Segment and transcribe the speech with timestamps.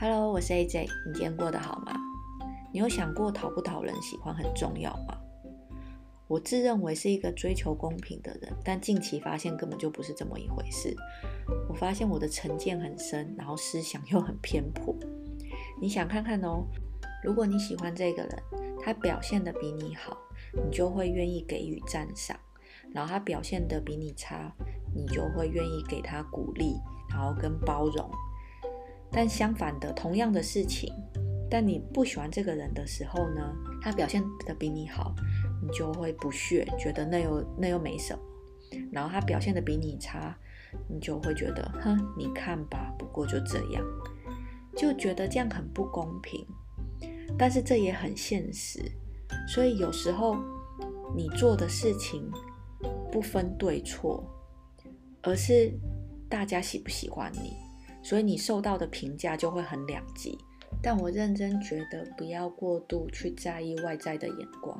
[0.00, 1.92] 我是 AJ，你今天过得好吗？
[2.72, 5.18] 你有想过讨不讨人喜欢很重要吗？
[6.28, 10.94] 我自认为是一个追求公平的人，但近期发现根本就不是这么一回事。
[11.68, 14.94] 我发现我的成见很深，然后思想又很偏颇。
[15.80, 16.64] 你想看看哦，
[17.24, 18.42] 如果你喜欢这个人，
[18.80, 20.16] 他表现的比你好，
[20.52, 22.36] 你就会愿意给予赞赏；
[22.94, 24.54] 然后他表现的比你差，
[24.94, 26.76] 你就会愿意给他鼓励，
[27.10, 28.08] 然后跟包容。
[29.10, 30.92] 但相反的，同样的事情，
[31.50, 35.14] 但你不喜欢这个人的时候呢，他表现的比你好，
[35.62, 38.20] 你就会不屑，觉得那又那又没什么。
[38.92, 40.36] 然后他表现的比你差，
[40.88, 43.82] 你就会觉得，哼，你看吧，不过就这样，
[44.76, 46.46] 就觉得这样很不公平。
[47.38, 48.80] 但是这也很现实，
[49.46, 50.36] 所以有时候
[51.16, 52.30] 你做的事情
[53.10, 54.22] 不分对错，
[55.22, 55.72] 而是
[56.28, 57.54] 大家喜不喜欢你。
[58.02, 60.38] 所以你受到的评价就会很两极，
[60.82, 64.78] 但我认真觉得不要过度去在意外在的眼光，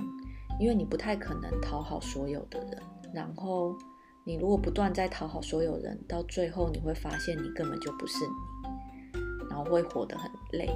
[0.58, 2.78] 因为你不太可能讨好所有的人。
[3.14, 3.76] 然后
[4.24, 10.68] 你如果不断在讨好所有人，到最后你会发现你根本就不是你，然后会活得很累。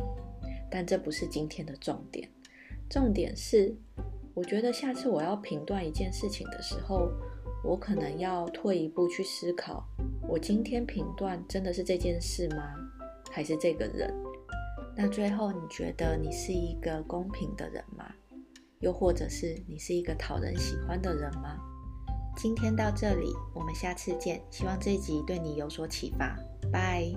[0.70, 2.27] 但这不是今天的重点，
[2.88, 3.77] 重点是，
[4.32, 7.10] 我觉得下次我要评断一件事情的时候，
[7.62, 9.86] 我可能要退一步去思考。
[10.33, 12.75] 我今天评断真的是这件事吗？
[13.30, 14.11] 还是这个人？
[14.97, 18.11] 那最后你觉得你是一个公平的人吗？
[18.80, 21.58] 又或者是你是一个讨人喜欢的人吗？
[22.34, 24.42] 今天到这里，我们下次见。
[24.50, 26.34] 希望这集对你有所启发。
[26.72, 27.12] 拜。